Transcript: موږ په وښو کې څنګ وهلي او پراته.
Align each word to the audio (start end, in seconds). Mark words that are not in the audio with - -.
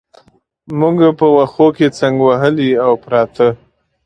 موږ 0.79 0.97
په 1.19 1.25
وښو 1.35 1.67
کې 1.77 1.87
څنګ 1.99 2.15
وهلي 2.27 2.69
او 2.85 2.91
پراته. 3.03 3.49